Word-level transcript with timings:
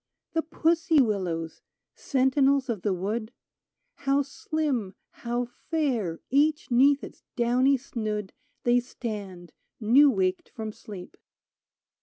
The 0.33 0.41
pussy 0.41 0.99
willows— 0.99 1.61
sentinels 1.93 2.69
of 2.69 2.81
the 2.81 2.91
wood— 2.91 3.31
How 4.07 4.23
slim, 4.23 4.95
how 5.11 5.45
fair, 5.45 6.21
each 6.31 6.71
'neath 6.71 7.03
its 7.03 7.21
downy 7.35 7.77
snood. 7.77 8.33
They 8.63 8.79
stand, 8.79 9.53
new 9.79 10.09
waked 10.09 10.49
from 10.49 10.71
sleep 10.71 11.17